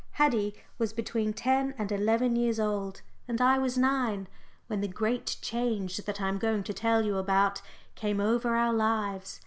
Haddie 0.13 0.55
was 0.79 0.93
between 0.93 1.31
ten 1.31 1.75
and 1.77 1.91
eleven 1.91 2.35
years 2.35 2.59
old 2.59 3.03
and 3.27 3.39
I 3.39 3.59
was 3.59 3.77
nine 3.77 4.27
when 4.65 4.81
the 4.81 4.87
great 4.87 5.37
change 5.43 5.97
that 5.97 6.19
I 6.19 6.27
am 6.27 6.39
going 6.39 6.63
to 6.63 6.73
tell 6.73 7.03
you 7.05 7.17
about 7.19 7.61
came 7.93 8.19
over 8.19 8.55
our 8.55 8.73
lives. 8.73 9.39